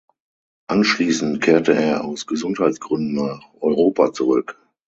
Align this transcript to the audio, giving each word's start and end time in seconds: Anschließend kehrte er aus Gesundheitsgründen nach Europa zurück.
Anschließend 0.65 1.41
kehrte 1.41 1.73
er 1.75 2.03
aus 2.03 2.25
Gesundheitsgründen 2.25 3.13
nach 3.13 3.43
Europa 3.59 4.11
zurück. 4.11 4.59